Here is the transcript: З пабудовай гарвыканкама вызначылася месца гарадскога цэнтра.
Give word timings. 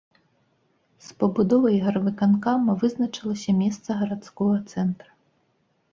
З 1.07 1.17
пабудовай 1.19 1.77
гарвыканкама 1.85 2.77
вызначылася 2.85 3.51
месца 3.61 3.89
гарадскога 4.03 4.57
цэнтра. 4.71 5.11